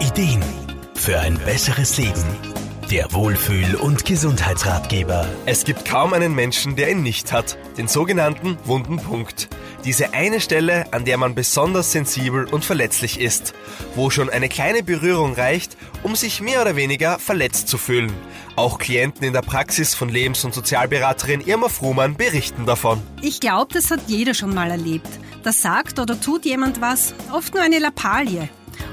Ideen 0.00 0.44
für 0.94 1.18
ein 1.18 1.36
besseres 1.38 1.98
Leben. 1.98 2.22
Der 2.88 3.12
Wohlfühl- 3.12 3.74
und 3.74 4.04
Gesundheitsratgeber. 4.04 5.26
Es 5.44 5.64
gibt 5.64 5.84
kaum 5.84 6.12
einen 6.12 6.36
Menschen, 6.36 6.76
der 6.76 6.92
ihn 6.92 7.02
nicht 7.02 7.32
hat, 7.32 7.58
den 7.76 7.88
sogenannten 7.88 8.56
wunden 8.64 8.98
Punkt. 8.98 9.48
Diese 9.84 10.14
eine 10.14 10.40
Stelle, 10.40 10.92
an 10.92 11.04
der 11.04 11.18
man 11.18 11.34
besonders 11.34 11.90
sensibel 11.90 12.44
und 12.44 12.64
verletzlich 12.64 13.18
ist, 13.18 13.54
wo 13.96 14.08
schon 14.08 14.30
eine 14.30 14.48
kleine 14.48 14.84
Berührung 14.84 15.34
reicht, 15.34 15.76
um 16.04 16.14
sich 16.14 16.40
mehr 16.40 16.62
oder 16.62 16.76
weniger 16.76 17.18
verletzt 17.18 17.66
zu 17.66 17.76
fühlen. 17.76 18.12
Auch 18.54 18.78
Klienten 18.78 19.26
in 19.26 19.32
der 19.32 19.42
Praxis 19.42 19.94
von 19.94 20.08
Lebens- 20.08 20.44
und 20.44 20.54
Sozialberaterin 20.54 21.40
Irma 21.40 21.68
Fruhmann 21.68 22.14
berichten 22.14 22.66
davon. 22.66 23.02
Ich 23.20 23.40
glaube, 23.40 23.74
das 23.74 23.90
hat 23.90 24.00
jeder 24.06 24.34
schon 24.34 24.54
mal 24.54 24.70
erlebt. 24.70 25.08
Da 25.42 25.50
sagt 25.50 25.98
oder 25.98 26.20
tut 26.20 26.44
jemand 26.44 26.80
was, 26.80 27.14
oft 27.32 27.52
nur 27.52 27.64
eine 27.64 27.80
Lappalie. 27.80 28.48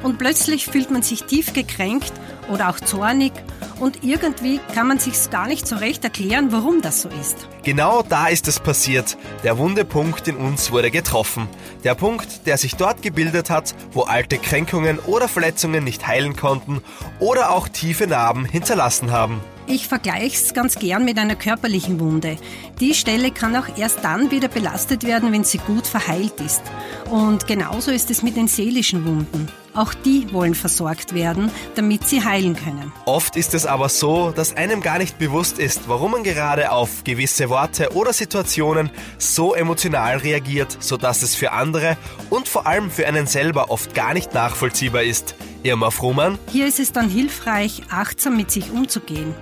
Und 0.06 0.20
plötzlich 0.20 0.68
fühlt 0.68 0.92
man 0.92 1.02
sich 1.02 1.24
tief 1.24 1.54
gekränkt 1.54 2.14
oder 2.48 2.70
auch 2.70 2.80
zornig 2.80 3.32
und 3.80 4.04
irgendwie 4.04 4.60
kann 4.76 4.88
man 4.88 5.00
sich 5.00 5.32
gar 5.32 5.48
nicht 5.48 5.68
so 5.68 5.78
recht 5.78 6.04
erklären, 6.04 6.52
warum 6.52 6.84
das 6.84 7.02
so 7.02 7.10
ist. 7.10 7.48
Genau 7.64 8.04
da 8.04 8.28
ist 8.28 8.48
es 8.48 8.60
passiert. 8.60 9.18
Der 9.44 9.58
wunde 9.58 9.84
Punkt 9.84 10.28
in 10.28 10.36
uns 10.36 10.72
wurde 10.72 10.92
getroffen. 10.92 11.48
Der 11.84 11.96
Punkt, 11.96 12.46
der 12.46 12.60
sich 12.60 12.76
dort 12.76 13.02
gebildet 13.02 13.50
hat, 13.50 13.74
wo 13.94 14.04
alte 14.04 14.38
Kränkungen 14.38 15.00
oder 15.00 15.28
Verletzungen 15.28 15.84
nicht 15.84 16.06
heilen 16.06 16.36
konnten 16.36 16.84
oder 17.18 17.50
auch 17.50 17.68
tiefe 17.68 18.06
Narben 18.06 18.46
hinterlassen 18.46 19.10
haben. 19.10 19.42
Ich 19.66 19.88
vergleiche 19.88 20.36
es 20.36 20.54
ganz 20.54 20.76
gern 20.76 21.04
mit 21.04 21.18
einer 21.18 21.36
körperlichen 21.36 22.00
Wunde. 22.00 22.38
Die 22.80 22.94
Stelle 22.94 23.32
kann 23.32 23.56
auch 23.56 23.76
erst 23.76 24.04
dann 24.04 24.30
wieder 24.30 24.50
belastet 24.50 25.04
werden, 25.04 25.32
wenn 25.32 25.44
sie 25.44 25.58
gut 25.58 25.88
verheilt 25.88 26.40
ist. 26.42 26.62
Und 27.10 27.48
genauso 27.48 27.90
ist 27.90 28.12
es 28.12 28.22
mit 28.22 28.38
den 28.38 28.48
seelischen 28.48 29.04
Wunden. 29.04 29.50
Auch 29.76 29.94
die 29.94 30.32
wollen 30.34 30.56
versorgt 30.56 31.14
werden, 31.14 31.52
damit 31.76 32.08
sie 32.08 32.24
heilen 32.24 32.56
können. 32.56 32.92
Oft 33.06 33.36
ist 33.36 33.54
es 33.54 33.66
aber 33.66 33.90
so, 33.90 34.32
dass 34.32 34.56
einem 34.56 34.82
gar 34.82 34.98
nicht 34.98 35.20
bewusst 35.20 35.60
ist, 35.60 35.88
warum 35.88 36.12
man 36.12 36.24
gerade 36.24 36.72
auf 36.72 37.04
gewisse 37.04 37.50
Worte 37.50 37.94
oder 37.94 38.14
Situationen 38.14 38.90
so 39.18 39.54
emotional 39.54 40.18
reagiert, 40.18 40.78
sodass 40.80 41.22
es 41.22 41.36
für 41.36 41.52
andere 41.52 41.98
und 42.30 42.48
vor 42.48 42.66
allem 42.66 42.90
für 42.90 43.06
einen 43.08 43.28
selber 43.28 43.70
oft 43.70 43.94
gar 43.94 44.14
nicht 44.14 44.34
nachvollziehbar 44.34 45.04
ist. 45.04 45.36
Irma 45.64 45.92
Fruhmann? 45.92 46.40
Hier 46.52 46.68
ist 46.68 46.80
es 46.80 46.92
dann 46.92 47.10
hilfreich, 47.10 47.84
achtsam 47.90 48.38
mit 48.38 48.52
sich 48.52 48.72
umzugehen 48.72 49.36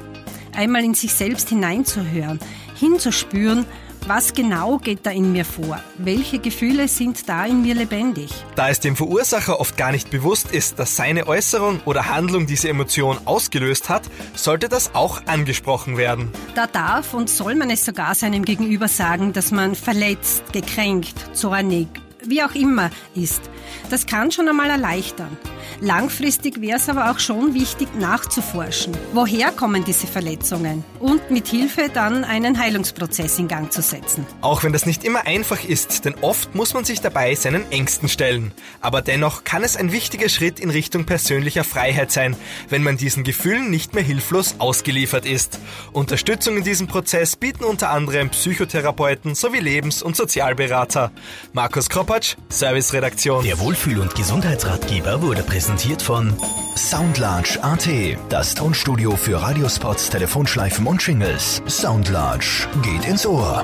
einmal 0.55 0.83
in 0.83 0.93
sich 0.93 1.13
selbst 1.13 1.49
hineinzuhören, 1.49 2.39
hinzuspüren, 2.75 3.65
was 4.07 4.33
genau 4.33 4.77
geht 4.77 5.05
da 5.05 5.11
in 5.11 5.31
mir 5.31 5.45
vor? 5.45 5.79
Welche 5.97 6.39
Gefühle 6.39 6.87
sind 6.87 7.27
da 7.29 7.45
in 7.45 7.61
mir 7.61 7.75
lebendig? 7.75 8.31
Da 8.55 8.69
es 8.69 8.79
dem 8.79 8.95
Verursacher 8.95 9.59
oft 9.59 9.77
gar 9.77 9.91
nicht 9.91 10.09
bewusst 10.09 10.51
ist, 10.51 10.79
dass 10.79 10.95
seine 10.95 11.27
Äußerung 11.27 11.79
oder 11.85 12.09
Handlung 12.09 12.45
diese 12.45 12.69
Emotion 12.69 13.17
ausgelöst 13.25 13.89
hat, 13.89 14.03
sollte 14.35 14.69
das 14.69 14.93
auch 14.95 15.25
angesprochen 15.27 15.97
werden. 15.97 16.31
Da 16.55 16.67
darf 16.67 17.13
und 17.13 17.29
soll 17.29 17.55
man 17.55 17.69
es 17.69 17.85
sogar 17.85 18.15
seinem 18.15 18.45
Gegenüber 18.45 18.87
sagen, 18.87 19.33
dass 19.33 19.51
man 19.51 19.75
verletzt, 19.75 20.51
gekränkt, 20.53 21.35
zornig, 21.35 21.87
wie 22.25 22.43
auch 22.43 22.55
immer 22.55 22.89
ist. 23.15 23.41
Das 23.89 24.05
kann 24.05 24.31
schon 24.31 24.47
einmal 24.47 24.69
erleichtern. 24.69 25.37
Langfristig 25.81 26.61
wäre 26.61 26.78
es 26.78 26.89
aber 26.89 27.11
auch 27.11 27.19
schon 27.19 27.53
wichtig 27.53 27.89
nachzuforschen. 28.00 28.95
Woher 29.14 29.52
kommen 29.52 29.83
diese 29.83 30.08
Verletzungen? 30.08 30.83
Und 31.00 31.31
mit 31.31 31.47
Hilfe 31.47 31.89
dann 31.94 32.23
einen 32.23 32.59
Heilungsprozess 32.59 33.39
in 33.39 33.47
Gang 33.47 33.72
zu 33.72 33.81
setzen. 33.81 34.25
Auch 34.42 34.64
wenn 34.64 34.73
das 34.73 34.86
nicht 34.86 35.03
immer 35.03 35.25
einfach 35.25 35.64
ist, 35.64 36.05
denn 36.05 36.16
oft 36.22 36.55
muss 36.55 36.73
man 36.73 36.86
sich 36.86 37.02
dabei 37.02 37.36
seinen 37.36 37.70
Ängsten 37.72 38.09
stellen. 38.09 38.52
Aber 38.81 39.02
dennoch 39.02 39.44
kann 39.44 39.64
es 39.64 39.75
ein 39.75 39.92
wichtiger 39.92 40.30
Schritt 40.30 40.59
in 40.59 40.70
Richtung 40.70 41.05
persönlicher 41.05 41.64
Freiheit 41.64 42.11
sein, 42.11 42.36
wenn 42.70 42.83
man 42.83 42.98
diesen 42.98 43.23
Gefühlen 43.23 43.70
nicht 43.70 43.94
mehr 43.94 44.03
hilflos 44.03 44.55
ausgeliefert 44.59 45.25
ist. 45.25 45.59
Unterstützung 45.92 46.58
in 46.58 46.64
diesem 46.64 46.88
Prozess 46.88 47.36
bieten 47.36 47.64
unter 47.64 47.89
anderem 47.89 48.30
Psychotherapeuten 48.30 49.36
sowie 49.36 49.60
Lebens- 49.60 50.02
und 50.04 50.16
Sozialberater. 50.16 51.11
Markus 51.54 51.89
Kropatsch, 51.89 52.36
Serviceredaktion. 52.49 53.43
Der 53.43 53.60
Wohlfühl- 53.60 53.99
und 53.99 54.16
Gesundheitsratgeber 54.16 55.21
wurde 55.21 55.43
präsentiert 55.53 56.02
von 56.02 56.33
Soundlarge 56.75 57.59
AT, 57.61 57.87
das 58.30 58.55
Tonstudio 58.55 59.15
für 59.15 59.39
Radiospots, 59.39 60.09
Telefonschleifen 60.09 60.87
und 60.87 61.05
Jingles. 61.05 61.61
Soundlarge 61.67 62.67
geht 62.81 63.05
ins 63.05 63.23
Ohr. 63.23 63.63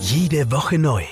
Jede 0.00 0.50
Woche 0.50 0.76
neu. 0.76 1.04